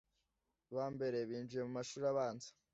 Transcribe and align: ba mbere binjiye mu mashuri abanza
ba 0.75 0.85
mbere 0.93 1.17
binjiye 1.29 1.61
mu 1.67 1.71
mashuri 1.77 2.05
abanza 2.11 2.49